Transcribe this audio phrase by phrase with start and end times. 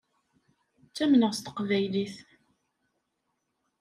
[0.87, 2.15] Ttamneɣ s teqbaylit.